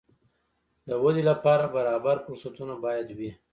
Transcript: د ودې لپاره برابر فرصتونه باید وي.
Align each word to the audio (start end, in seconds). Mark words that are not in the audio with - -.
د 0.87 0.89
ودې 1.03 1.23
لپاره 1.31 1.71
برابر 1.75 2.17
فرصتونه 2.25 2.73
باید 2.85 3.07
وي. 3.17 3.31